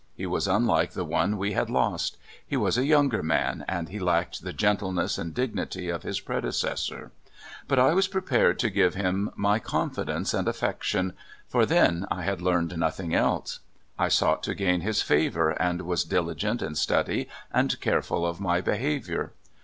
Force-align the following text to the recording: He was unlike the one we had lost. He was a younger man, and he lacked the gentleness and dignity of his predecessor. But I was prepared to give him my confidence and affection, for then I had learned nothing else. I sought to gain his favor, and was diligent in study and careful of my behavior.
He 0.15 0.25
was 0.25 0.47
unlike 0.47 0.93
the 0.93 1.05
one 1.05 1.37
we 1.37 1.53
had 1.53 1.69
lost. 1.69 2.17
He 2.43 2.57
was 2.57 2.75
a 2.75 2.87
younger 2.87 3.21
man, 3.21 3.63
and 3.67 3.87
he 3.89 3.99
lacked 3.99 4.41
the 4.41 4.51
gentleness 4.51 5.19
and 5.19 5.31
dignity 5.31 5.89
of 5.89 6.01
his 6.01 6.19
predecessor. 6.19 7.11
But 7.67 7.77
I 7.77 7.93
was 7.93 8.07
prepared 8.07 8.57
to 8.57 8.71
give 8.71 8.95
him 8.95 9.29
my 9.35 9.59
confidence 9.59 10.33
and 10.33 10.47
affection, 10.47 11.13
for 11.47 11.67
then 11.67 12.07
I 12.09 12.23
had 12.23 12.41
learned 12.41 12.75
nothing 12.79 13.13
else. 13.13 13.59
I 13.99 14.07
sought 14.07 14.41
to 14.45 14.55
gain 14.55 14.81
his 14.81 15.03
favor, 15.03 15.51
and 15.51 15.83
was 15.83 16.03
diligent 16.03 16.63
in 16.63 16.73
study 16.73 17.29
and 17.53 17.79
careful 17.79 18.25
of 18.25 18.39
my 18.39 18.59
behavior. 18.59 19.33